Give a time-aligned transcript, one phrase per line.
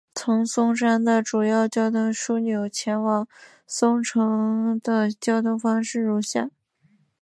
[0.15, 3.27] 从松山的主要交通枢纽前往
[3.67, 6.49] 松山城的交通方式如下。